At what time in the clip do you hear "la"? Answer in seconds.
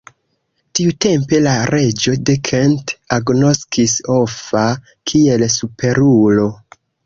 1.47-1.51